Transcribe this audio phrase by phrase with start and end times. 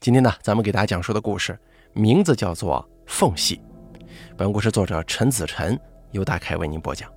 [0.00, 1.58] 今天呢，咱们给大家讲述的故事
[1.92, 2.80] 名字叫做
[3.12, 3.56] 《缝隙》。
[4.36, 5.78] 本故事作者陈子晨
[6.12, 7.10] 由大凯为您播讲。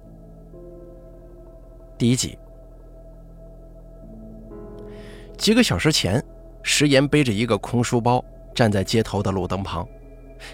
[1.96, 2.36] 第一集。
[5.38, 6.24] 几个小时前，
[6.64, 8.24] 石岩背着一个空书包
[8.56, 9.88] 站在街头的路灯旁，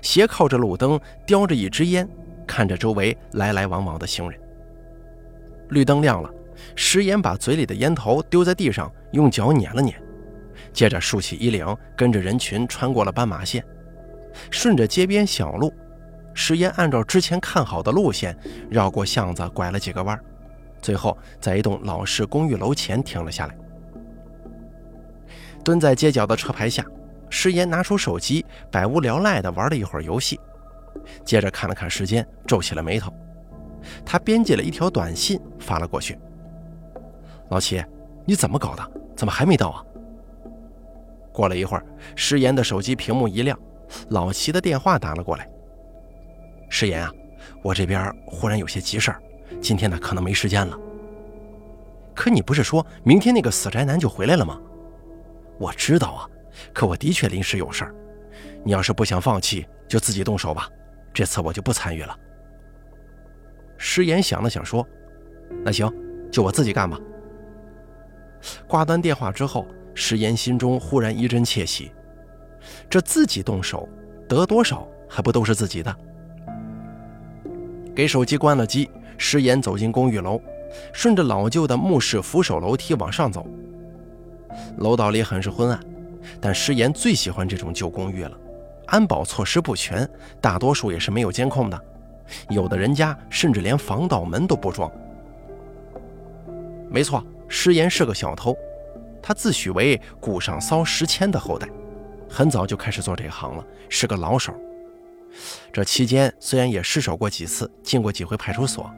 [0.02, 2.08] 斜靠着路灯，叼着一支烟，
[2.46, 4.38] 看着周围来来往往的行人。
[5.70, 6.30] 绿灯亮了，
[6.76, 9.96] 石岩把嘴里的烟头丢在地上，用脚捻了捻。
[10.78, 11.66] 接着竖起衣领，
[11.96, 13.66] 跟着人群穿过了斑马线，
[14.52, 15.74] 顺着街边小路，
[16.36, 18.38] 石岩按照之前看好的路线
[18.70, 20.16] 绕过巷子，拐了几个弯，
[20.80, 23.58] 最后在一栋老式公寓楼前停了下来。
[25.64, 26.86] 蹲在街角的车牌下，
[27.28, 30.40] 石岩拿出手机，百无聊赖地玩了一会儿游戏，
[31.26, 33.12] 接着看了看时间，皱起了眉头。
[34.06, 36.20] 他编辑了一条短信发了过去
[37.50, 37.84] ：“老齐，
[38.26, 38.92] 你怎么搞的？
[39.16, 39.84] 怎么还没到啊？”
[41.38, 43.56] 过了一会儿，石岩的手机屏幕一亮，
[44.10, 45.48] 老齐的电话打了过来。
[46.68, 47.12] 石岩啊，
[47.62, 49.22] 我这边忽然有些急事儿，
[49.62, 50.76] 今天呢可能没时间了。
[52.16, 54.60] 可你不是说明天那个死宅男就回来了吗？
[55.60, 56.28] 我知道啊，
[56.74, 57.94] 可我的确临时有事儿。
[58.64, 60.68] 你要是不想放弃，就自己动手吧，
[61.14, 62.18] 这次我就不参与了。
[63.78, 64.84] 石岩想了想说
[65.64, 65.88] ：“那行，
[66.32, 67.00] 就我自己干吧。”
[68.68, 69.68] 挂断电话之后。
[70.00, 71.92] 石岩心中忽然一阵窃喜，
[72.88, 73.90] 这自己动手
[74.30, 75.94] 得多少还不都是自己的？
[77.96, 78.88] 给手机关了机，
[79.18, 80.40] 石岩走进公寓楼，
[80.94, 83.48] 顺着老旧的木式扶手楼梯往上走。
[84.78, 85.80] 楼道里很是昏暗，
[86.40, 88.38] 但石岩最喜欢这种旧公寓了，
[88.86, 90.08] 安保措施不全，
[90.40, 91.84] 大多数也是没有监控的，
[92.50, 94.92] 有的人家甚至连防盗门都不装。
[96.88, 98.56] 没错，石岩是个小偷。
[99.28, 101.68] 他自诩为古上骚石千的后代，
[102.30, 104.54] 很早就开始做这行了，是个老手。
[105.70, 108.90] 这期间虽然也失手过几次，进过几回派出所，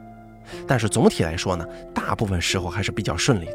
[0.68, 3.54] 但是总体来说呢，大部分时候还是比较顺利的。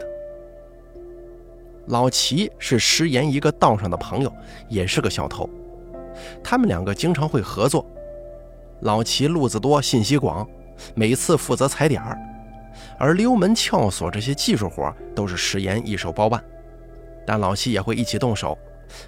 [1.87, 4.29] 老齐是石岩一个道上的朋友，
[4.67, 5.49] 也是个小偷，
[6.43, 7.89] 他们两个经常会合作。
[8.81, 10.45] 老齐路子多，信息广，
[10.93, 12.19] 每次负责踩点儿，
[12.99, 16.43] 而溜门撬锁这些技术活都是石岩一手包办。
[17.25, 18.57] 但老七也会一起动手，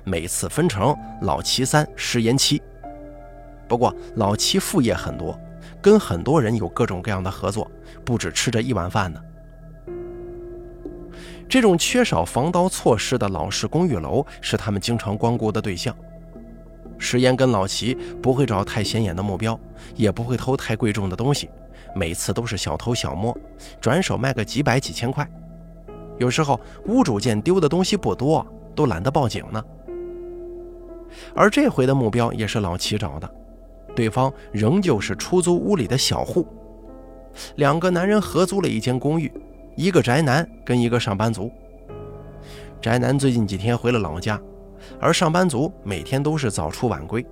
[0.04, 2.62] 每次分成老七三、石岩七。
[3.68, 5.40] 不过老七副业很多，
[5.82, 7.70] 跟很多人有各种各样的合作，
[8.04, 9.22] 不止吃这一碗饭呢。
[11.50, 15.96] 这种缺少防盗措施的老式公寓楼是他们经常光顾的对象。
[16.98, 19.58] 石岩跟老齐不会找太显眼的目标，
[19.96, 21.50] 也不会偷太贵重的东西，
[21.96, 23.38] 每次都是小偷小摸，
[23.80, 25.26] 转手卖个几百几千块。
[26.18, 28.46] 有时候屋主见丢的东西不多，
[28.76, 29.64] 都懒得报警呢。
[31.34, 33.30] 而这回的目标也是老齐找的，
[33.96, 36.48] 对方仍旧是出租屋里的小户。
[37.56, 39.32] 两个男人合租了一间公寓，
[39.76, 41.52] 一个宅男跟一个上班族。
[42.82, 44.40] 宅男最近几天回了老家，
[45.00, 47.26] 而上班族每天都是早出晚归。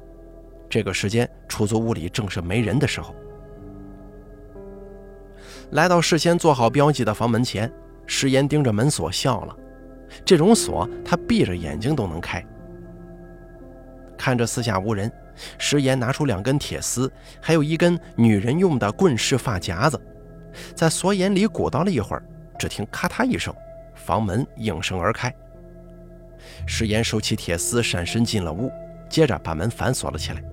[0.69, 3.13] 这个时间，出租屋里正是没人的时候。
[5.71, 7.71] 来到事先做好标记的房门前。
[8.07, 9.55] 石岩盯着门锁笑了，
[10.23, 12.43] 这种锁他闭着眼睛都能开。
[14.17, 15.11] 看着四下无人，
[15.57, 17.11] 石岩拿出两根铁丝，
[17.41, 19.99] 还有一根女人用的棍式发夹子，
[20.73, 22.23] 在锁眼里鼓捣了一会儿，
[22.57, 23.53] 只听咔嗒一声，
[23.93, 25.33] 房门应声而开。
[26.65, 28.71] 石岩收起铁丝，闪身进了屋，
[29.09, 30.43] 接着把门反锁了起来。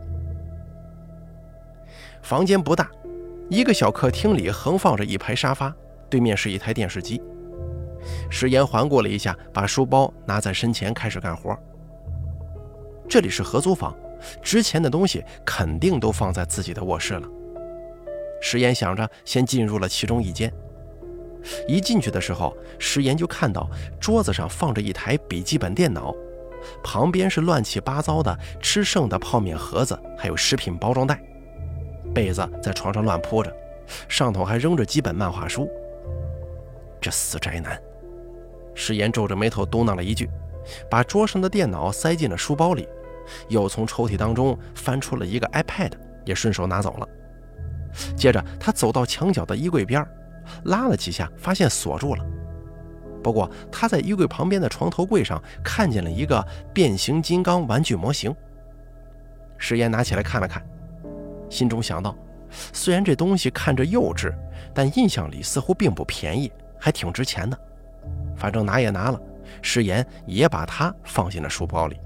[2.23, 2.91] 房间不大，
[3.49, 5.75] 一个小客厅里横放着一排沙发，
[6.11, 7.23] 对面是一台电视机。
[8.31, 11.57] 石岩环顾了一下，把书包拿在身前，开始干活。
[13.09, 13.95] 这里是合租房，
[14.43, 17.29] 值钱的东西肯定都放在自己的卧室了。
[18.41, 20.53] 石岩想着，先进入了其中一间。
[21.67, 23.69] 一进去的时候，石岩就看到
[24.01, 26.15] 桌子上放着一台笔记本电脑，
[26.83, 31.21] 旁边是乱七八糟的吃剩的泡面盒子，还有食品包装袋。
[32.15, 33.55] 被子在床上乱铺着，
[34.09, 35.69] 上头还扔着几本漫画书。
[37.01, 37.81] 这死宅男！
[38.75, 40.29] 石岩皱着眉头嘟囔了一句，
[40.91, 42.89] 把桌上的电脑塞进了书包里，
[43.49, 45.93] 又从抽屉当中翻出了一个 iPad，
[46.25, 47.09] 也顺手拿走了。
[48.17, 50.07] 接着，他走到墙角的衣柜边，
[50.65, 52.25] 拉了几下，发现锁住了。
[53.23, 58.35] 不过，他在衣柜旁边的床头柜上看见了一个变形金刚玩具模型。
[59.59, 60.61] 石岩拿起来看了看，
[61.49, 62.17] 心中想到：
[62.73, 64.35] 虽然这东西看着幼稚，
[64.75, 67.57] 但印象里似乎并不便宜，还挺值钱的。
[68.43, 69.21] 反正拿也拿了，
[69.63, 71.97] 石岩也把它放进了书包里。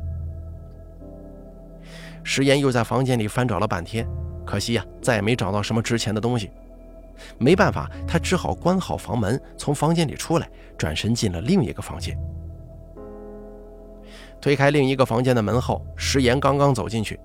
[2.23, 4.07] 石岩又在房间里翻找了半天，
[4.45, 6.51] 可惜呀，再也没找到什么值钱的东西。
[7.39, 10.47] 没办法，他只好关好房门，从房间里出来，
[10.77, 12.15] 转身进了另一个房间。
[14.39, 17.19] 推开另一个房间的门后，石岩刚刚走进去，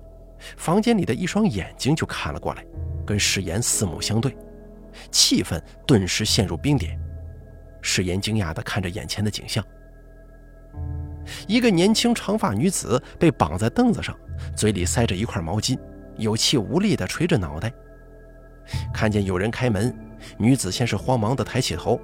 [0.56, 2.64] 房间里的一双眼睛就看了过来，
[3.04, 4.34] 跟石岩四目相对，
[5.10, 6.98] 气氛顿时陷入冰点。
[7.82, 9.62] 石岩惊讶地看着眼前的景象：
[11.46, 14.16] 一个年轻长发女子被绑在凳子上，
[14.56, 15.78] 嘴里塞着一块毛巾，
[16.16, 17.70] 有气无力地垂着脑袋。
[18.94, 19.94] 看见有人开门，
[20.38, 22.00] 女子先是慌忙地抬起头，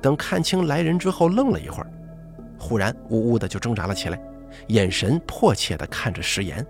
[0.00, 1.90] 等看清来人之后，愣了一会儿，
[2.58, 4.20] 忽然呜呜的就挣扎了起来，
[4.68, 6.64] 眼神迫切地看着石岩。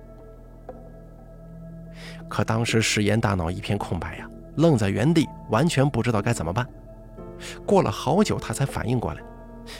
[2.28, 6.64] 可当时石岩大脑一片空白呀，愣在原地，完全不知道该怎么办。
[7.66, 9.20] 过了好久，他才反应过来，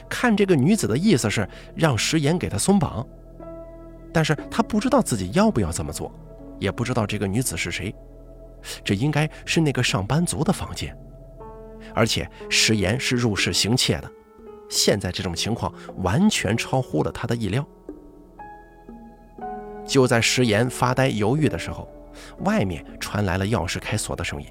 [0.09, 3.07] 看这个女子的意思是让石岩给她松绑，
[4.13, 6.13] 但是他不知道自己要不要这么做，
[6.59, 7.95] 也不知道这个女子是谁。
[8.85, 10.97] 这应该是那个上班族的房间，
[11.95, 14.11] 而且石岩是入室行窃的，
[14.69, 17.67] 现在这种情况完全超乎了他的意料。
[19.87, 21.89] 就在石岩发呆犹豫的时候，
[22.41, 24.47] 外面传来了钥匙开锁的声音。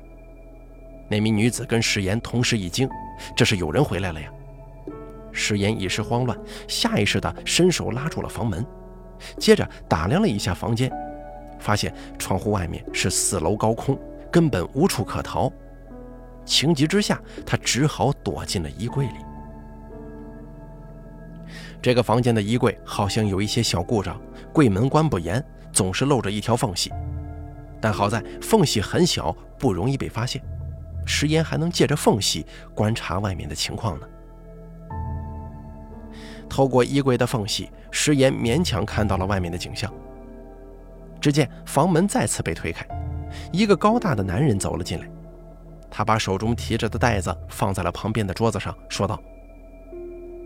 [1.09, 2.87] 那名女子跟石岩同时一惊，
[3.35, 4.29] 这是有人回来了呀！
[5.31, 8.65] 石岩一时慌乱，下意识地伸手拉住了房门，
[9.37, 10.91] 接着打量了一下房间。
[11.59, 13.99] 发现窗户外面是四楼高空，
[14.31, 15.51] 根本无处可逃。
[16.45, 19.15] 情急之下，他只好躲进了衣柜里。
[21.81, 24.19] 这个房间的衣柜好像有一些小故障，
[24.53, 26.91] 柜门关不严，总是露着一条缝隙。
[27.81, 30.41] 但好在缝隙很小，不容易被发现。
[31.09, 32.45] 石岩还能借着缝隙
[32.75, 34.07] 观察外面的情况呢。
[36.47, 39.91] 透过衣柜的缝隙，石岩勉强看到了外面的景象。
[41.19, 42.85] 只见房门再次被推开，
[43.51, 45.09] 一个高大的男人走了进来。
[45.89, 49.19] 他把手中提着的袋子放在了旁边的桌子上，说道：“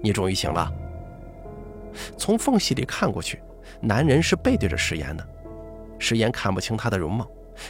[0.02, 0.72] 你终于醒了。”
[2.18, 3.44] 从缝隙里看过去，
[3.82, 5.28] 男人是背对着石岩的。
[6.00, 7.28] 石岩看不清他的容貌，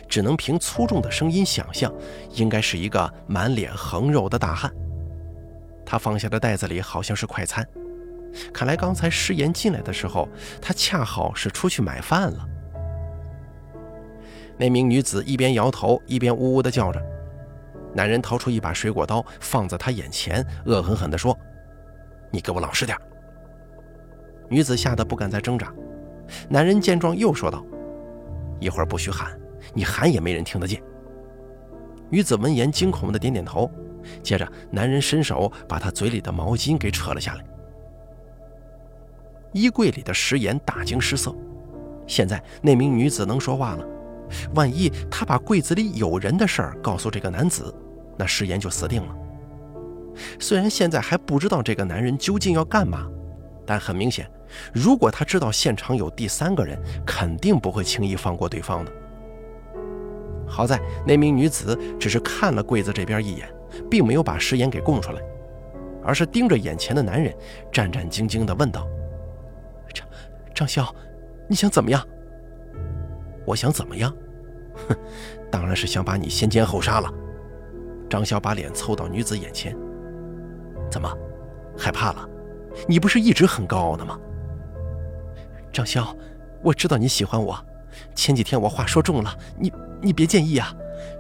[0.07, 1.93] 只能凭粗重的声音想象，
[2.31, 4.71] 应该是一个满脸横肉的大汉。
[5.85, 7.67] 他放下的袋子里好像是快餐，
[8.53, 10.27] 看来刚才石岩进来的时候，
[10.61, 12.47] 他恰好是出去买饭了。
[14.57, 17.01] 那名女子一边摇头，一边呜呜地叫着。
[17.95, 21.37] 男人掏出一把水果刀，放在她眼前，恶狠狠地说
[22.31, 22.97] ：“你给我老实点！”
[24.49, 25.71] 女子吓得不敢再挣扎。
[26.49, 27.63] 男人见状又说道
[28.59, 29.37] ：“一会儿不许喊，
[29.73, 30.81] 你喊也没人听得见。”
[32.09, 33.69] 女子闻言惊恐地点点头，
[34.21, 37.43] 接着男人伸手把她嘴里的毛巾给扯了下来。
[39.51, 41.35] 衣柜里的食盐大惊失色。
[42.05, 43.85] 现在那名女子能说话了。
[44.55, 47.73] 万一她把柜子里有人的事儿告诉这个男子，
[48.17, 49.15] 那誓言就死定了。
[50.39, 53.07] 虽然现在还不知道这个男人究竟要干嘛，
[53.65, 54.29] 但很明显，
[54.71, 58.91] 如果他知道现场有第三个人，肯定不会轻易放过对方的。
[60.53, 63.51] 好在那名女子只是看了柜子这边一眼，
[63.89, 65.21] 并没有把食言给供出来，
[66.03, 67.33] 而是盯着眼前的男人，
[67.71, 68.87] 战战兢兢地问道
[69.91, 70.07] ：“张
[70.53, 70.87] 张潇，
[71.49, 72.05] 你想怎么样？”
[73.45, 74.15] 我想怎么样？
[74.87, 74.95] 哼，
[75.51, 77.11] 当然是想把你先奸后杀了。
[78.09, 79.75] 张潇把脸凑到女子眼前，
[80.89, 81.11] 怎么，
[81.75, 82.29] 害怕了？
[82.87, 84.19] 你不是一直很高傲的吗？
[85.71, 86.15] 张潇，
[86.61, 87.57] 我知道你喜欢我，
[88.15, 89.71] 前几天我话说重了，你
[90.03, 90.71] 你别介意啊。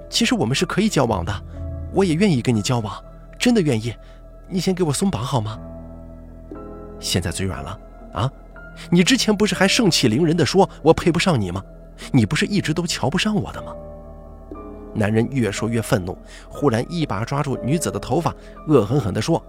[0.09, 1.33] 其实我们是可以交往的，
[1.91, 3.03] 我也愿意跟你交往，
[3.39, 3.95] 真的愿意。
[4.47, 5.57] 你先给我松绑好吗？
[6.99, 7.79] 现在嘴软了
[8.13, 8.31] 啊？
[8.89, 11.63] 你之前不是还盛气凌人的说我配不上你吗？
[12.11, 13.73] 你不是一直都瞧不上我的吗？
[14.93, 16.15] 男人越说越愤怒，
[16.49, 18.35] 忽然一把抓住女子的头发，
[18.67, 19.43] 恶狠狠地说：“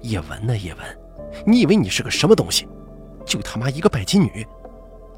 [0.00, 0.56] 叶文呢？
[0.56, 0.82] 叶文，
[1.46, 2.66] 你以为你是个什么东西？
[3.26, 4.46] 就他妈一个拜金女？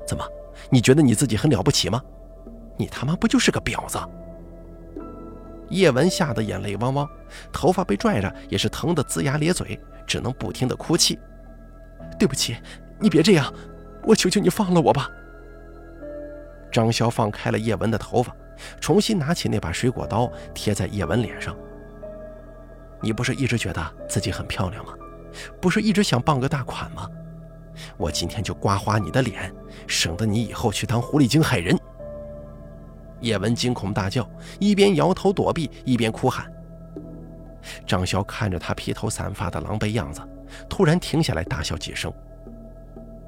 [0.07, 0.25] 怎么，
[0.71, 2.03] 你觉得你自己很了不起吗？
[2.79, 3.99] 你他妈不就是个婊子？”
[5.69, 7.07] 叶文吓得眼泪汪汪，
[7.53, 11.19] 头发被拽着也是疼得龇牙咧嘴，只能不停地哭泣。
[12.19, 12.57] 对不起，
[12.99, 13.53] 你别这样，
[14.05, 15.11] 我求求你放了我吧。
[16.73, 18.35] 张潇放开了叶文的头发，
[18.81, 21.55] 重新拿起那把水果刀贴在叶文脸上。
[23.03, 24.95] 你不是一直觉得自己很漂亮吗？
[25.61, 27.07] 不是一直想傍个大款吗？
[27.99, 29.55] 我今天就刮花你的脸，
[29.87, 31.79] 省得你以后去当狐狸精害人。
[33.21, 36.51] 叶文惊恐大叫，一边摇头躲避，一边哭喊。
[37.87, 40.21] 张潇看着他披头散发的狼狈样子，
[40.69, 42.13] 突然停下来大笑几声。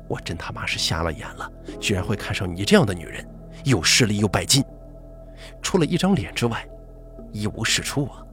[0.09, 3.27] 我真他妈是瞎了眼了，居然会看上你这样的女人，
[3.65, 4.65] 又势利又拜金，
[5.63, 6.67] 除了一张脸之外，
[7.33, 8.25] 一无是处啊！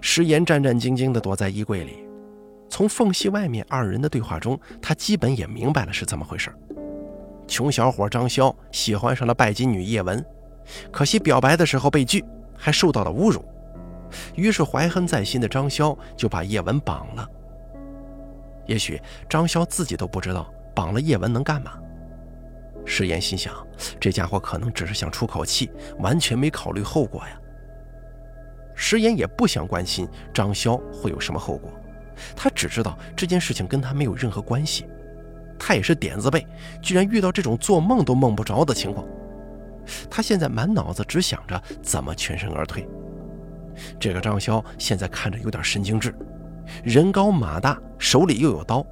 [0.00, 2.04] 石岩战战兢兢地躲在衣柜里，
[2.68, 6.50] 从缝隙外面二人的对话中，他基本也明白了是怎么回事。
[7.52, 10.24] 穷小伙张潇喜欢上了拜金女叶文，
[10.90, 12.24] 可惜表白的时候被拒，
[12.56, 13.44] 还受到了侮辱。
[14.34, 17.28] 于是怀恨在心的张潇就把叶文绑了。
[18.64, 21.72] 也许张潇自己都不知道绑了叶文能干嘛。
[22.86, 23.54] 石岩心想，
[24.00, 27.38] 这家伙可能只是想出口气，完全没考虑后果呀。
[28.74, 31.70] 石岩也不想关心张潇会有什么后果，
[32.34, 34.86] 他只知道这件事情跟他没有任何关系。
[35.64, 36.44] 他也是点子背，
[36.82, 39.06] 居然遇到这种做梦都梦不着的情况。
[40.10, 42.84] 他现在满脑子只想着怎么全身而退。
[43.98, 46.12] 这个张潇现在看着有点神经质，
[46.82, 48.84] 人高马大，手里又有刀，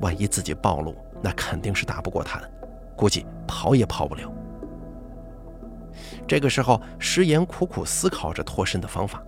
[0.00, 2.50] 万一自己暴露，那肯定是打不过他的，
[2.94, 4.30] 估计跑也跑不了。
[6.28, 9.22] 这个时候，石岩苦苦思考着脱身的方法。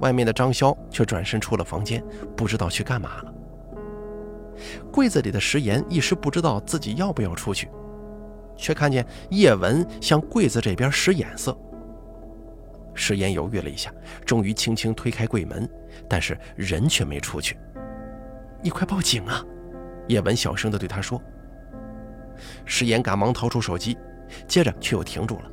[0.00, 2.04] 外面的张潇却转身出了房间，
[2.36, 3.34] 不知道去干嘛了。
[4.92, 7.68] 柜子里的石岩一时不知道自己要不要出去，
[8.56, 11.56] 却看见叶文向柜子这边使眼色。
[12.94, 13.92] 石岩犹豫了一下，
[14.24, 15.68] 终于轻轻推开柜门，
[16.08, 17.56] 但是人却没出去。
[18.62, 19.44] “你快报警啊！”
[20.06, 21.20] 叶文小声地对他说。
[22.64, 23.96] 石岩赶忙掏出手机，
[24.46, 25.50] 接着却又停住了。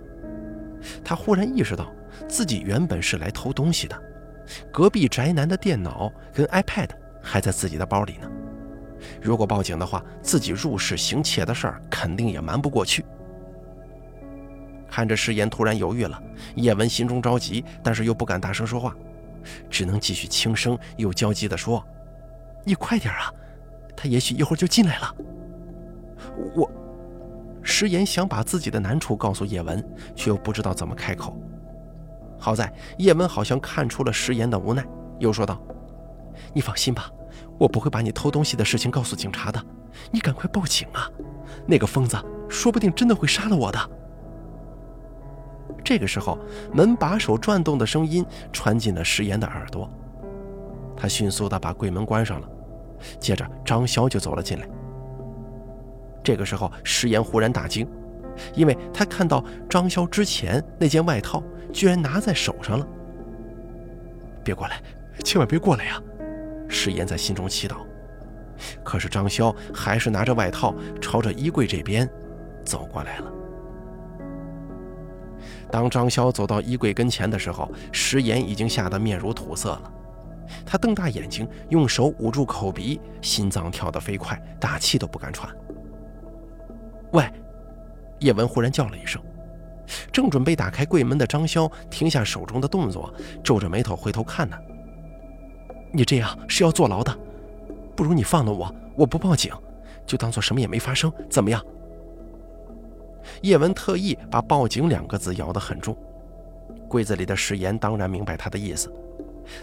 [1.04, 1.92] 他忽然意识到，
[2.28, 3.96] 自己原本是来偷东西的，
[4.72, 6.90] 隔壁宅男的电脑跟 iPad
[7.22, 8.30] 还在自己的包里呢。
[9.22, 13.06] 如果报警的话，自己入室行窃的事儿肯定也瞒不过去。
[14.90, 16.22] 看着石岩突然犹豫了，
[16.56, 18.96] 叶文心中着急，但是又不敢大声说话，
[19.70, 21.82] 只能继续轻声又焦急地说
[22.66, 23.34] ：“你快点啊，
[23.96, 25.16] 他也许一会儿就进来了。”
[26.56, 26.70] 我，
[27.64, 29.84] 石岩想把自己的难处告诉叶文，
[30.16, 31.42] 却又不知道怎么开口。
[32.38, 34.86] 好在叶文好像看出了石岩的无奈，
[35.20, 35.62] 又说道
[36.54, 37.10] ：“你放心吧，
[37.62, 39.64] 我不会把你偷东西的事情告诉警察的。
[40.10, 41.08] 你赶快报警啊，
[41.68, 42.18] 那个疯子
[42.50, 43.80] 说不定真的会杀了我的。”
[45.86, 46.40] 这个时候，
[46.74, 49.88] 门把手转动的声音传进了石岩的耳朵。
[50.98, 52.50] 他迅速地把柜门关上了，
[53.20, 54.68] 接着张潇就走了进来。
[56.24, 57.88] 这个时候，石岩忽然大惊，
[58.56, 62.88] 因为他看到张潇之前那件外套居然拿在手上了。
[64.44, 64.82] 别过来，
[65.24, 66.02] 千万别过来呀！
[66.72, 67.76] 石岩在心中祈祷。
[68.84, 72.10] 可是张潇还是拿着外套朝着衣柜这边
[72.64, 73.32] 走过来了。
[75.72, 79.94] 当张潇走到衣柜跟前的时候，石岩已经吓得面如土色了。
[80.66, 85.50] 他瞪大眼睛，用手捂住口鼻，心脏跳得飞快，大气都不敢喘。
[87.14, 87.24] 喂！
[88.20, 89.22] 叶文忽然叫了一声。
[90.12, 93.14] 正准备打开柜门的张潇停下手中的动作，
[93.44, 94.58] 皱着眉头回头看呢。
[95.92, 97.16] 你这样是要坐牢的，
[97.96, 99.54] 不如你放了我，我不报警，
[100.06, 101.64] 就当做什么也没发生，怎么样？
[103.42, 105.96] 叶文特意把“报警”两个字咬得很重，
[106.88, 108.92] 柜子里的石岩当然明白他的意思，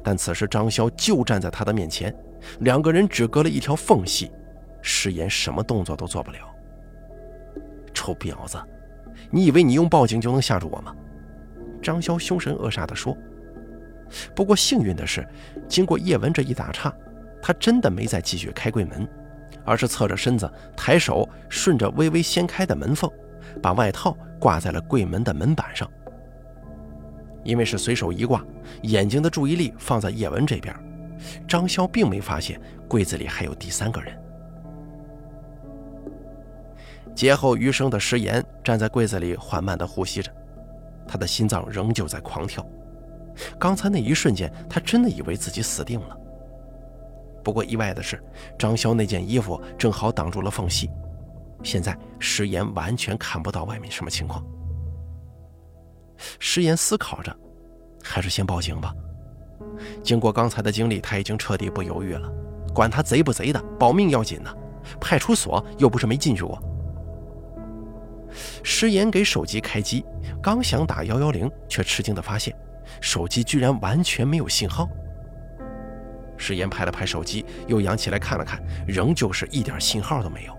[0.03, 2.15] 但此时张潇就站在他的面前，
[2.61, 4.31] 两个人只隔了一条缝隙，
[4.83, 6.39] 石岩什么动作都做不了。
[7.93, 8.57] 臭婊子，
[9.31, 10.95] 你以为你用报警就能吓住我吗？
[11.83, 13.17] 张潇凶神恶煞地说。
[14.35, 15.27] 不过幸运的是，
[15.69, 16.93] 经过叶文这一打岔，
[17.43, 19.07] 他真的没再继续开柜门，
[19.65, 23.11] 而是侧着身子，抬手顺着微微掀开的门缝。
[23.63, 25.91] 把外套挂在了柜门的门板上，
[27.45, 28.45] 因为是随手一挂，
[28.83, 30.75] 眼睛的注意力放在叶文这边，
[31.49, 34.17] 张潇并没发现柜子里还有第三个人。
[37.15, 40.31] 劫后余生的石岩站在柜子里，缓慢地呼吸着，
[41.07, 42.65] 他的心脏仍旧在狂跳。
[43.59, 46.17] 刚才那一瞬间，他真的以为自己死定了。
[47.45, 48.23] 不过意外的是，
[48.59, 50.91] 张潇那件衣服正好挡住了缝隙。
[51.63, 54.45] 现在石岩完全看不到外面什么情况。
[56.39, 57.35] 石岩思考着，
[58.03, 58.93] 还是先报警吧。
[60.03, 62.31] 经过刚才的经历，他已经彻底不犹豫了。
[62.75, 64.55] 管他贼不贼的，保命要紧呢。
[65.01, 66.61] 派出所又不是没进去过。
[68.63, 70.05] 石岩给手机开机，
[70.43, 72.55] 刚想打幺幺零，却吃惊的发现
[73.01, 74.89] 手机居然完全没有信号。
[76.37, 80.53] 石岩拍了拍手机，又扬起来看了看，仍旧是一点信号都没有。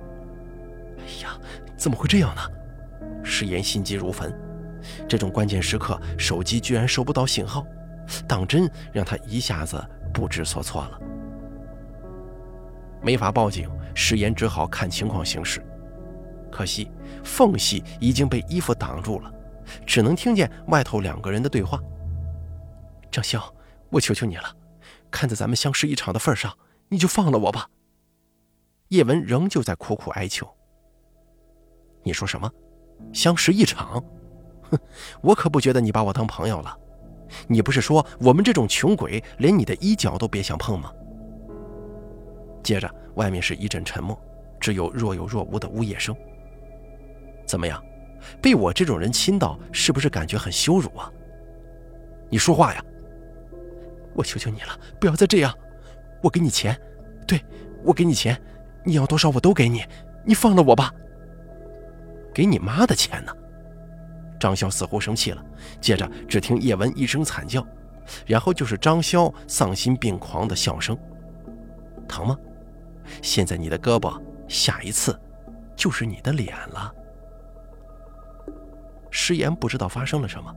[0.98, 1.40] 哎呀，
[1.78, 2.42] 怎么会这样呢？
[3.24, 4.34] 石岩心急如焚，
[5.08, 7.66] 这种关键时刻，手机居然收不到信号，
[8.28, 9.82] 当真让他一下子
[10.14, 11.00] 不知所措了。
[13.02, 15.64] 没法报警，石岩只好看情况行事。
[16.52, 16.92] 可惜
[17.24, 19.32] 缝隙已经被衣服挡住了，
[19.86, 21.80] 只能听见外头两个人的对话。
[23.12, 23.42] 张潇，
[23.90, 24.56] 我求求你了，
[25.10, 26.56] 看在咱们相识一场的份上，
[26.90, 27.68] 你就放了我吧。
[28.90, 30.48] 叶文仍旧在苦苦哀求。
[32.04, 32.52] 你说什么？
[33.14, 34.04] 相识一场？
[34.70, 34.80] 哼，
[35.22, 36.78] 我可不觉得你把我当朋友了。
[37.48, 40.92] 你不是说我们这种穷鬼连你的衣角都别想碰吗？
[42.64, 44.20] 接着，外面是一阵沉默，
[44.60, 46.16] 只有若有若无的呜咽声。
[47.46, 47.84] 怎么样，
[48.42, 51.12] 被我这种人亲到，是不是感觉很羞辱啊？
[52.30, 52.84] 你说话呀！
[54.20, 55.58] 我求求你了，不要再这样。
[56.22, 56.78] 我给你钱，
[57.26, 57.42] 对，
[57.86, 58.38] 我给你钱，
[58.84, 59.82] 你要多少我都给你。
[60.26, 60.94] 你放了我吧。
[62.34, 63.34] 给你妈的钱呢？
[64.38, 65.42] 张潇似乎生气了，
[65.80, 67.66] 接着只听叶文一声惨叫，
[68.26, 70.98] 然后就是张潇丧心病狂的笑声。
[72.06, 72.38] 疼吗？
[73.22, 75.18] 现在你的胳膊，下一次
[75.78, 76.94] 就是你的脸了。
[79.10, 80.54] 师言不知道发生了什么，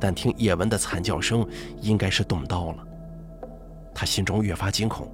[0.00, 1.46] 但听叶文的惨叫声，
[1.80, 2.84] 应该是动刀了。
[3.94, 5.10] 他心中越发惊恐，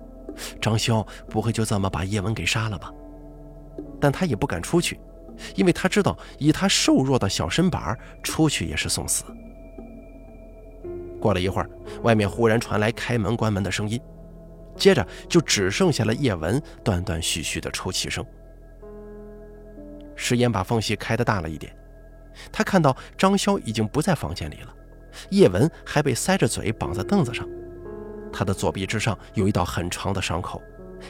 [0.60, 2.92] 张潇不会就这么把叶文给杀了吧？
[4.00, 4.99] 但他也不敢出去。
[5.54, 9.25] 因为他知道，以他瘦弱的小身板出去也是送死。
[11.18, 11.70] 过了一会儿，
[12.02, 13.99] 外面忽然传来开门关门的声音，
[14.76, 18.22] 接着就只剩下了叶文断断续续的抽泣声。
[20.14, 21.75] 石岩把缝隙开得大了一点，
[22.52, 24.75] 他看到张潇已经不在房间里了，
[25.30, 27.49] 叶文还被塞着嘴绑在凳子上，
[28.40, 30.62] 他的左臂之上有一道很长的伤口，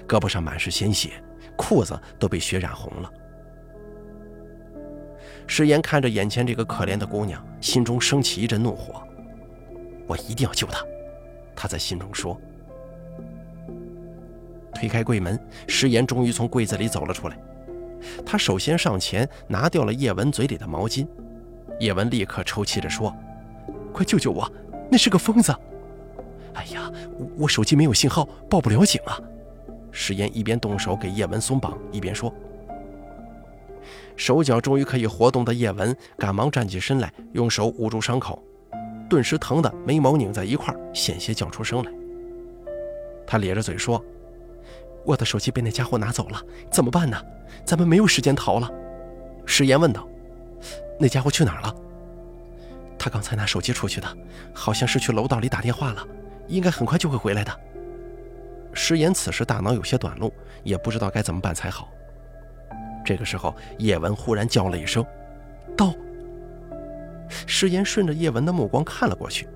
[0.09, 1.11] 胳膊上满是鲜血，
[1.57, 3.13] 裤子都被血染红了。
[5.47, 9.01] 石岩看着眼前这个可怜的姑娘，心中升起一阵怒火。
[10.09, 10.85] 我一定要救她，
[11.55, 12.37] 他在心中说。
[14.75, 17.39] 推开柜门，石岩终于从柜子里走了出来。
[18.27, 21.07] 他首先上前拿掉了叶文嘴里的毛巾，
[21.79, 23.15] 叶文立刻抽泣着说
[23.95, 24.51] ：“快救救我，
[24.91, 25.55] 那是个疯子！”
[26.55, 26.91] 哎呀，
[27.39, 29.21] 我手机没有信号，报不了警啊！
[29.93, 32.33] 石岩一边动手给叶文松绑，一边说。
[34.17, 38.43] 手脚终于可以活动的叶文赶忙站起身来，用手捂住伤口，
[39.09, 41.91] 顿时疼得眉毛拧在一块险些叫出声来。
[43.27, 44.05] 他咧着嘴说
[45.07, 47.17] ：“我的手机被那家伙拿走了，怎么办呢？
[47.65, 48.71] 咱们没有时间逃了。”
[49.47, 50.07] 石岩问道
[51.01, 51.75] ：“那家伙去哪儿了？”
[52.99, 54.09] 他刚才拿手机出去的，
[54.53, 56.07] 好像是去楼道里打电话了，
[56.51, 57.61] 应该很快就会回来的。
[58.73, 60.33] 石岩此时大脑有些短路，
[60.63, 61.89] 也不知道该怎么办才好。
[63.05, 65.05] 这个时候，叶文忽然叫了一声
[65.77, 65.95] ：“刀！”
[67.47, 69.49] 石岩顺着叶文的目光看了过去，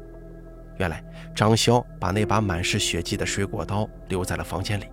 [0.78, 1.02] 原来
[1.34, 4.86] 张潇把那把满是血迹的水果刀留在了房间里。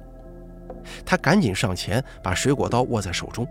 [1.06, 3.48] 他赶紧上前，把水果刀握在手中，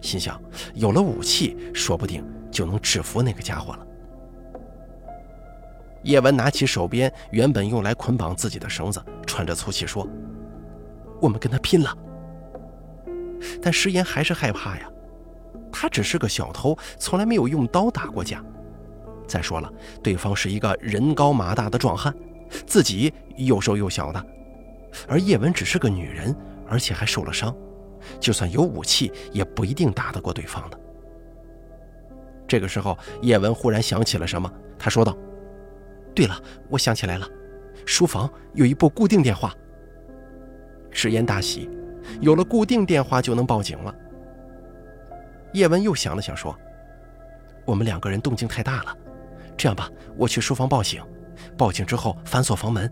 [0.00, 0.40] 心想：
[0.74, 3.86] 有了武器，说不定就能制服那个家伙了。
[6.06, 10.06] 叶文拿起手边原本用来捆绑自己的绳子，喘着粗气说
[11.20, 11.92] ：“我们跟他拼了！”
[13.60, 14.88] 但石岩还是害怕呀，
[15.72, 18.40] 他只是个小偷，从来没有用刀打过架。
[19.26, 19.68] 再说了，
[20.00, 22.14] 对方是一个人高马大的壮汉，
[22.64, 24.26] 自己又瘦又小的，
[25.08, 26.34] 而叶文只是个女人，
[26.68, 27.52] 而且还受了伤，
[28.20, 30.78] 就算有武器，也不一定打得过对方的。
[32.46, 35.16] 这个时候，叶文忽然想起了什么，他说道
[36.16, 36.36] ：“对了，
[36.68, 37.28] 我想起来了，
[37.84, 39.54] 书房有一部固定电话。”
[40.90, 41.70] 石岩大喜。
[42.20, 43.92] 有了固定电话就能报警了。
[45.52, 46.56] 叶文又想了想，说
[47.66, 48.96] ：“我们两个人动静太大了，
[49.56, 51.02] 这样吧，我去书房报警，
[51.58, 52.90] 报警之后反锁房门，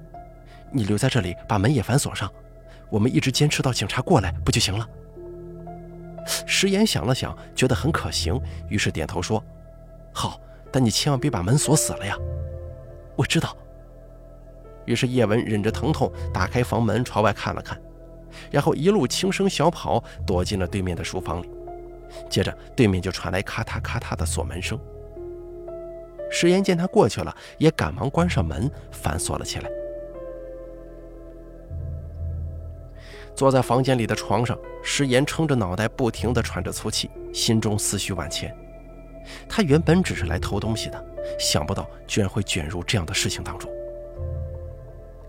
[0.73, 2.29] 你留在这里把门也反锁上，
[2.91, 4.87] 我们一直坚持到警察过来不就行了？”
[6.45, 9.43] 石岩想了想，觉得很可行，于是点头说
[10.13, 10.41] ：“好，
[10.73, 12.17] 但你千万别把门锁死了呀。”
[13.17, 13.57] 我知道。
[14.87, 17.81] 于是叶文忍着疼痛打开房门，朝外看了看。
[18.51, 21.49] 然后一路轻声小跑，躲进了对面的书房里。
[22.29, 24.79] 接着，对面就传来咔嗒咔嗒的锁门声。
[26.31, 29.71] 石岩见他过去了，也赶忙关上门，反锁了起来。
[33.35, 38.55] 坐在房间里的床上，石岩撑着脑袋，不停地喘着粗气，心中思绪万千。
[39.49, 41.05] 他原本只是来偷东西的，
[41.39, 43.71] 想不到居然会卷入这样的事情当中。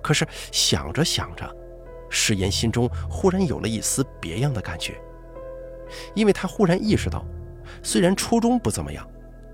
[0.02, 1.50] 可是想着想着，
[2.10, 4.94] 石岩心中忽然有了一丝别样的感觉，
[6.14, 7.26] 因为他忽然意识到，
[7.82, 9.08] 虽然初衷不怎么样，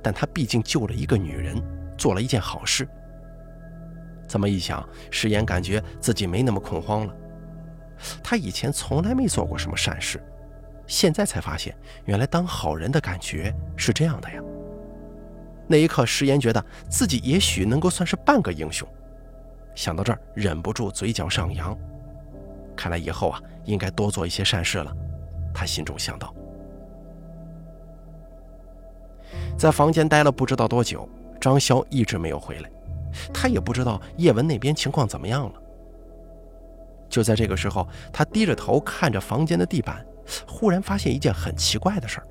[0.03, 1.55] 但他毕竟救了一个女人，
[1.97, 2.87] 做了一件好事。
[4.27, 7.15] 这么一想，石岩感觉自己没那么恐慌了。
[8.23, 10.21] 他以前从来没做过什么善事，
[10.87, 11.73] 现在才发现，
[12.05, 14.41] 原来当好人的感觉是这样的呀。
[15.67, 18.87] 那一刻，石岩觉得自己也许能够算是半个英雄。
[19.73, 21.77] 想到这儿，忍不住嘴角上扬。
[22.75, 24.93] 看来以后啊，应该多做一些善事了。
[25.53, 26.33] 他心中想到。
[29.57, 31.07] 在房间待了不知道多久，
[31.39, 32.69] 张潇一直没有回来，
[33.33, 35.61] 他也不知道叶文那边情况怎么样了。
[37.07, 40.05] 就在这个时候，他低着头看着房间的地板，
[40.47, 42.27] 忽然发现一件很奇怪的事儿：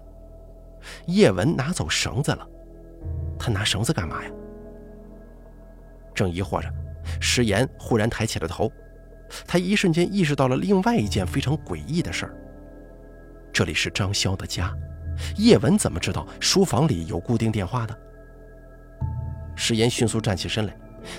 [1.06, 2.46] 叶文拿走绳子了。
[3.40, 4.30] 他拿绳子干嘛呀？
[6.14, 6.70] 正疑惑着，
[7.20, 8.70] 石岩忽然抬起了头，
[9.46, 12.34] 他一瞬间意识到了另外一件非常诡异的事儿。
[13.50, 14.72] 这里是张潇的家，
[15.38, 17.98] 叶文怎么知道书房里有固定电话的？
[19.56, 20.76] 石岩迅速站起身来，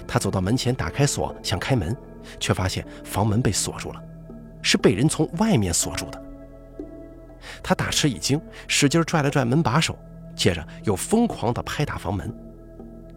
[0.08, 1.98] 他走到门前，打开锁，想开门，
[2.40, 4.04] 却发现房门被锁住了，
[4.62, 6.24] 是被人从外面锁住的。
[7.64, 9.98] 他大吃一惊，使劲拽了拽门把手。
[10.42, 12.34] 接着又疯狂地拍打房门，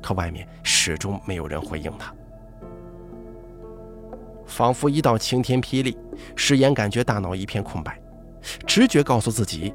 [0.02, 2.14] 可外面始终没有人回应他。
[4.44, 5.96] 仿佛一道晴天霹雳，
[6.37, 7.98] 石岩感觉大脑一片空白，
[8.66, 9.72] 直觉告诉自己，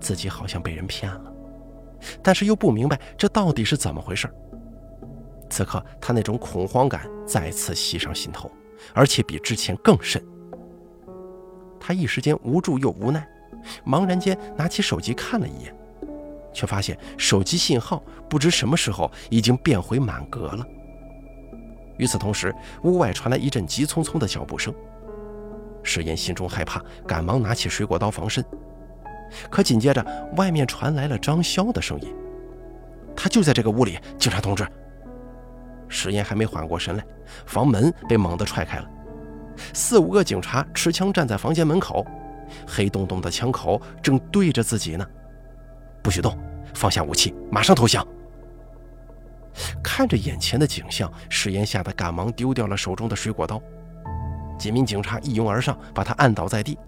[0.00, 1.30] 自己好像被人骗了，
[2.22, 4.26] 但是又不明白这到底是怎么回事。
[5.50, 8.50] 此刻他那种恐慌感再次袭上心头，
[8.94, 10.24] 而且比之前更甚。
[11.78, 13.28] 他一时间无助又无奈，
[13.84, 15.76] 茫然间拿起手机看了一眼。
[16.54, 20.64] 却发现手机信号不知什么时候已经变回满格了。
[21.98, 24.72] 与此同时，屋外传来一阵急匆匆的脚步声。
[25.82, 28.42] 石岩心中害怕，赶忙拿起水果刀防身。
[29.50, 30.04] 可紧接着，
[30.36, 32.14] 外面传来了张潇的声音
[33.14, 34.66] ：“他就在这个屋里，警察同志。”
[35.88, 37.04] 石岩还没缓过神来，
[37.46, 38.90] 房门被猛地踹开了，
[39.72, 42.04] 四五个警察持枪站在房间门口，
[42.66, 45.06] 黑洞洞的枪口正对着自己呢。
[46.04, 46.38] 不许动，
[46.74, 48.06] 放下武器，马上投降！
[49.82, 53.60] 看着眼前的景象，石岩吓得赶忙丢掉了手中的水果刀。
[54.58, 56.78] 几名警察一拥而上，把他按倒在地，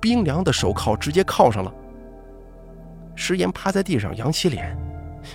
[0.00, 1.72] 冰凉的手铐直接铐上了。
[3.14, 4.74] 石岩趴在地上，扬起脸，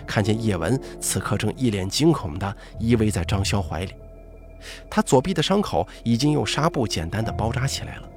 [0.08, 3.94] 看见叶文此刻正一脸惊恐地依偎在张潇怀里，
[4.90, 8.11] 他左臂的伤口已经用纱布简单的包扎起来了。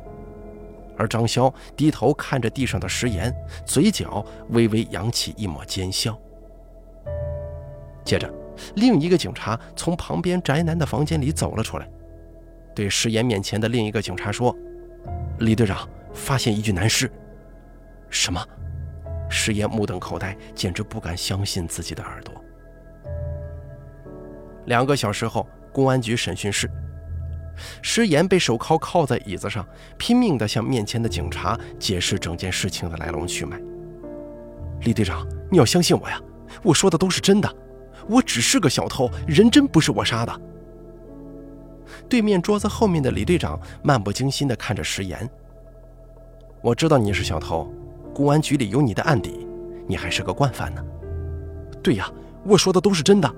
[0.97, 6.19] 而张潇低头看着地上的石岩，嘴角微微扬起一抹奸笑。
[8.05, 8.33] 接着，
[8.77, 11.89] 另一个警察从旁边宅男的房间里走了出来，
[12.75, 14.55] 对石岩面前的另一个警察说
[15.41, 17.11] ：“李队长，发现一具男尸。”
[18.11, 18.47] 什么？
[19.31, 22.35] 石岩目瞪口呆，简直不敢相信自己的耳朵。
[24.67, 26.71] 两个小时后，公安局审讯室。
[27.83, 29.67] 石岩被手铐铐在椅子上，
[29.99, 33.61] 拼命地向面前的警察解释整件事情的来龙去脉。
[34.83, 36.21] 李队长，你要相信我呀，
[36.63, 37.55] 我说的都是真的，
[38.09, 40.41] 我只是个小偷，人真不是我杀的。
[42.09, 45.29] 对面桌子后面的李队长漫不经心地看着石岩。
[46.61, 47.73] 我知道你是小偷，
[48.15, 49.47] 公安局里有你的案底，
[49.87, 50.85] 你还是个惯犯呢。
[51.83, 52.11] 对呀，
[52.45, 53.35] 我说的都是真的。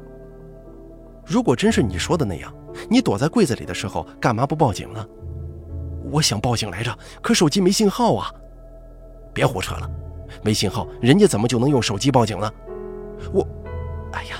[1.26, 2.54] 如果真是你说的那样，
[2.88, 5.04] 你躲在柜子里的时候干嘛不报警呢？
[6.12, 8.30] 我想报警来着，可手机没信号啊！
[9.34, 9.90] 别胡扯了，
[10.42, 12.48] 没信号，人家怎么就能用手机报警呢？
[13.32, 13.44] 我，
[14.12, 14.36] 哎呀，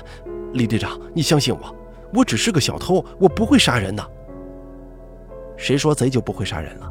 [0.53, 1.75] 李队长，你相信我，
[2.13, 4.11] 我只是个小偷，我不会杀人的。
[5.57, 6.89] 谁说贼就不会杀人了？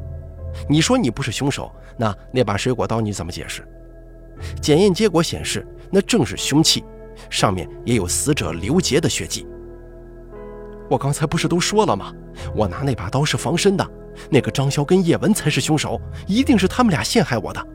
[0.69, 3.67] 你说你不是凶手，那那把水果刀你怎么解释？
[4.61, 6.85] 检验结果显示，那正是凶器，
[7.31, 9.47] 上面也有死者刘杰的血迹。
[10.89, 12.13] 我刚才不是都说了吗？
[12.55, 13.87] 我拿那把刀是防身的，
[14.31, 17.67] 那个张潇跟叶文才是凶手，一定是他们俩陷害我的。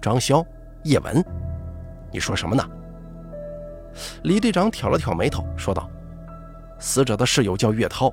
[0.00, 0.44] 张潇、
[0.84, 1.22] 叶文，
[2.12, 2.64] 你说什么呢？
[4.22, 5.90] 李队长挑了挑眉头，说道
[6.78, 8.12] ：“死者的室友叫岳涛，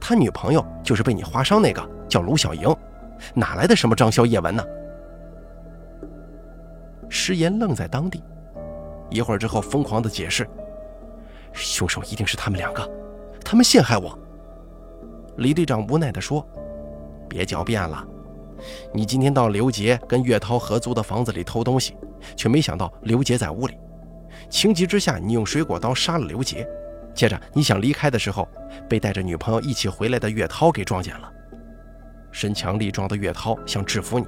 [0.00, 2.74] 他女朋友就是被你划伤那个叫卢小莹，
[3.34, 4.64] 哪来的什么张潇、叶文呢？”
[7.08, 8.22] 石岩愣在当地，
[9.10, 10.48] 一会儿之后疯狂的解释。
[11.54, 12.88] 凶手一定是他们两个，
[13.44, 14.18] 他们陷害我。
[15.36, 16.46] 李队长无奈地说
[17.28, 18.06] ：“别狡辩了，
[18.92, 21.96] 你今天到刘杰跟岳涛合租的房子里偷东西，
[22.36, 23.76] 却没想到刘杰在屋里。
[24.50, 26.66] 情急之下，你用水果刀杀了刘杰，
[27.14, 28.48] 接着你想离开的时候，
[28.88, 31.32] 被带着女朋友一起回来的岳涛给撞见了。
[32.30, 34.26] 身强力壮的岳涛想制服你，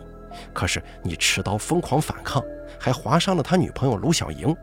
[0.53, 2.43] 可是你持刀疯狂反抗，
[2.79, 4.55] 还划伤了他女朋友卢小莹。”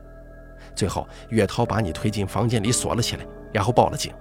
[0.75, 4.13] 最后，岳涛把你推进房间里锁了起来，然后报了警。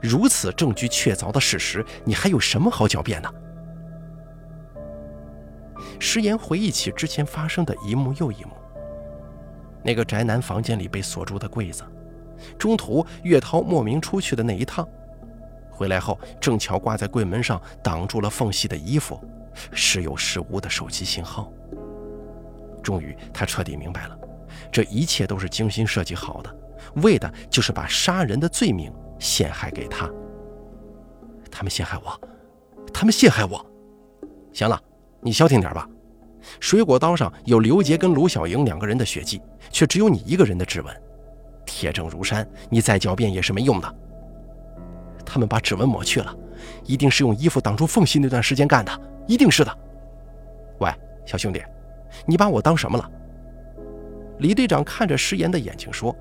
[0.00, 3.34] 如此证据确凿的事实，你还有什么好狡辩的？
[6.00, 8.50] 石岩回忆起之前发生的一幕又一幕。
[9.82, 11.84] 那个宅男房间里被锁住的柜子，
[12.58, 14.88] 中途岳涛莫名出去的那一趟，
[15.70, 19.20] 回来后正巧挂在柜门上挡住了缝隙的衣服，
[19.72, 21.52] 时有时无的手机信号。
[22.82, 24.18] 终于，他彻底明白了，
[24.74, 26.52] 这一切都是精心设计好的，
[26.96, 30.10] 为的就是把杀人的罪名陷害给他。
[31.48, 32.20] 他们陷害我，
[32.92, 33.64] 他们陷害我。
[34.52, 34.76] 行了。
[35.20, 35.88] 你消停点吧，
[36.58, 40.92] 水果刀上有刘杰跟卢小莹两个人的血迹，却只有你一个人的指纹，
[41.64, 43.94] 铁证如山，你再狡辩也是没用的。
[45.24, 46.36] 他们把指纹抹去了，
[46.84, 48.92] 一定是用衣服挡住缝隙那段时间干的，
[49.28, 49.78] 一定是的。
[50.80, 50.92] 喂，
[51.24, 51.62] 小兄弟，
[52.26, 53.08] 你把我当什么了？
[54.38, 56.14] 李队长看着石岩的眼睛说：“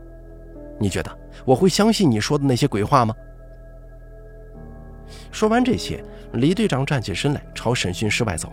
[0.80, 3.15] 你觉得我会相信你说的那些鬼话吗？”
[5.32, 8.52] 说完这些，李队长站起身来，朝审讯室外走。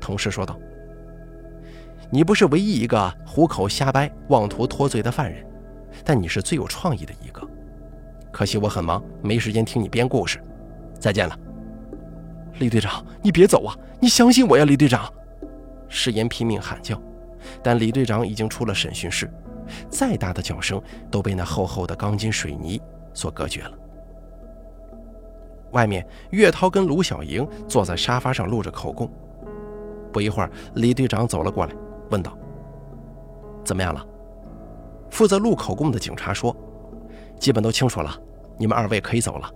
[0.00, 0.58] 同事说道
[2.10, 5.44] ：“你不是唯一一个虎口瞎掰、妄图脱罪的犯人，
[6.04, 7.46] 但你是最有创意的一个。
[8.30, 10.40] 可惜我很忙，没时间听你编故事。
[10.98, 11.38] 再见了，
[12.58, 13.76] 李队长，你别走啊！
[14.00, 15.12] 你相信我呀，李队长！”
[15.88, 17.00] 誓言拼命喊叫，
[17.62, 19.30] 但李队长已经出了审讯室，
[19.88, 20.80] 再大的叫声
[21.10, 22.80] 都被那厚厚的钢筋水泥
[23.12, 23.72] 所隔绝了。
[25.72, 29.10] 外面，岳涛跟卢小莹坐在沙发上录着口供。
[30.12, 31.74] 不一会儿，李队长走了过来，
[32.10, 32.38] 问道
[33.64, 34.06] ：“怎么样了？”
[35.10, 36.56] 负责录口供的警察说
[37.40, 38.16] ：“基本都清楚了，
[38.56, 39.50] 你们二位可以走了。”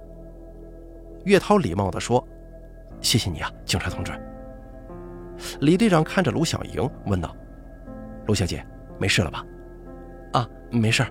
[1.25, 2.27] 岳涛礼貌地说
[3.01, 4.13] ：“谢谢你啊，警察同志。”
[5.61, 7.33] 李队长看着卢小莹问道
[8.29, 8.65] ：“卢小姐，
[8.99, 9.45] 没事了吧
[10.33, 11.05] ？”“啊，没事。”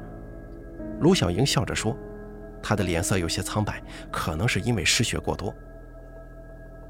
[1.01, 1.97] 卢小莹笑着说，
[2.63, 5.53] 她的脸色有些苍白，可能是因为失血过多。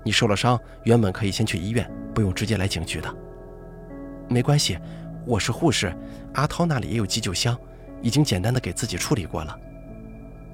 [0.04, 3.14] 你受了伤，原本可以先去医院，不用直接来警局的。
[4.30, 4.78] 没关系，
[5.26, 5.94] 我是护士，
[6.34, 7.58] 阿涛那里也有急救箱，
[8.02, 9.58] 已经简单的给自己处理过了。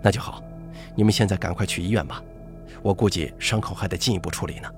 [0.01, 0.43] 那就好，
[0.95, 2.23] 你们现在赶快去医院吧，
[2.81, 4.69] 我估计伤口还得进一步处理呢。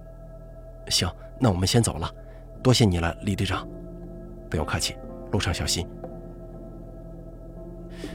[0.87, 2.09] 行，那我们先走了，
[2.63, 3.67] 多谢你了，李队长。
[4.55, 4.95] 不用客气，
[5.33, 5.85] 路上小心。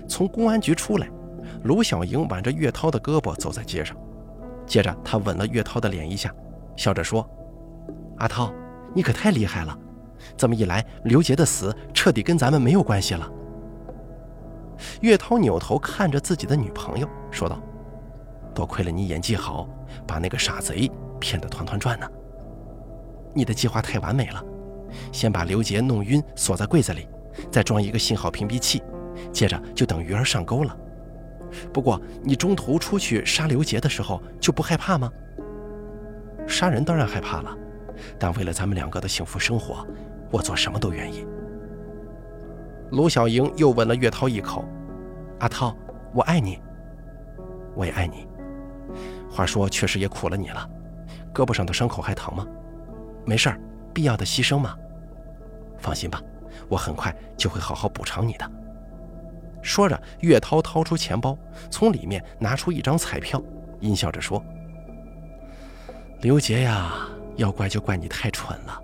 [0.09, 1.07] 从公安局出来，
[1.65, 3.95] 卢小莹挽着岳涛的胳膊走在街上。
[4.67, 6.35] 接着，他吻了岳涛的脸一下，
[6.77, 7.29] 笑着说
[8.17, 8.51] ：“阿涛，
[8.95, 9.79] 你可太厉害了！
[10.35, 13.31] 这么一来，刘杰的死彻底跟咱们没有关系了。”
[15.03, 17.61] 岳涛扭头看着自己的女朋友，说道
[18.55, 19.69] ：“多亏了你演技好，
[20.07, 22.09] 把那个傻贼骗得团团转呢。
[23.35, 24.43] 你的计划太完美了，
[25.13, 27.09] 先把刘杰弄晕，锁在柜子里，
[27.51, 28.83] 再装一个信号屏蔽器，
[29.33, 30.77] 接着就等鱼儿上钩了。”
[31.73, 35.11] 不过，你中途出去杀刘杰的时候就不害怕吗？
[36.47, 37.57] 杀人当然害怕了，
[38.19, 39.87] 但为了咱们两个的幸福生活，
[40.31, 41.27] 我做什么都愿意。
[42.93, 44.65] 卢小莹又吻了岳涛一口
[45.41, 45.77] ：“阿涛，
[46.13, 46.61] 我爱你，
[47.75, 48.29] 我也爱你。
[49.29, 50.69] 话说，确实也苦了你了，
[51.35, 52.47] 胳膊上的伤口还疼吗？
[53.25, 53.61] 没事儿，
[53.93, 54.77] 必要的牺牲吗。
[55.79, 56.21] 放心吧，
[56.69, 58.51] 我很快就会好好补偿你的。”
[59.63, 61.37] 说着，岳涛掏出钱包，
[61.71, 63.43] 从里面拿出一张彩票，
[63.81, 64.43] 阴笑着说
[66.23, 68.83] ：“刘杰呀，要怪就怪你太蠢了。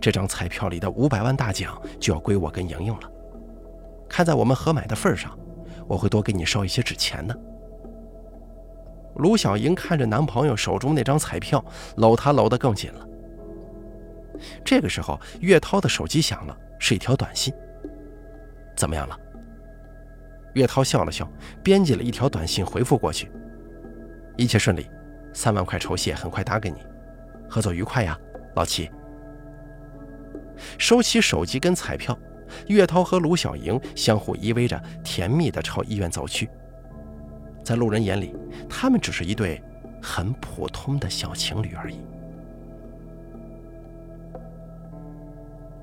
[0.00, 3.10] 这张彩票里的五百万大奖就要归我跟莹莹了。
[4.08, 5.36] 看在我们合买的份上，
[5.88, 7.36] 我会多给你烧一些纸钱的。”
[9.16, 11.64] 卢小莹看着男朋友手中那张彩票，
[11.96, 13.06] 搂他搂得更紧了。
[14.64, 17.52] 这个时候，岳涛的手机响了，是一条短信
[18.76, 19.18] ：“怎么样了？”
[20.54, 21.30] 岳涛笑了笑，
[21.62, 23.30] 编辑了一条短信回复过去
[24.36, 24.88] ：“一切顺利，
[25.32, 26.78] 三万块酬谢很快打给你，
[27.48, 28.18] 合作愉快呀，
[28.54, 28.90] 老齐。”
[30.78, 32.18] 收起手机跟彩票，
[32.68, 36.48] 岳涛和卢小莹相互依偎着，甜蜜地朝医院走去。
[37.62, 38.34] 在路人眼里，
[38.66, 39.60] 他们只是一对
[40.00, 42.05] 很普通的小情侣而已。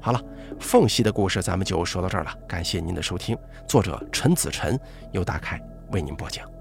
[0.04, 0.22] 好了。
[0.60, 2.38] 缝隙的故事，咱们就说到这儿了。
[2.48, 3.38] 感谢您的收听，
[3.68, 4.80] 作者陈子晨
[5.12, 5.60] 由大凯
[5.92, 6.53] 为您播讲。